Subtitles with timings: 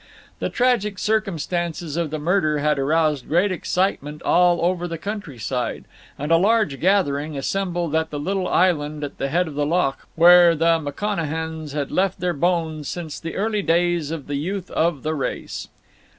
[0.39, 5.85] The tragic circumstances of the murder had aroused great excitement all over the countryside,
[6.17, 10.07] and a large gathering assembled at the little island at the head of the loch,
[10.15, 15.03] where the McConachans had left their bones since the early days of the youth of
[15.03, 15.67] the race.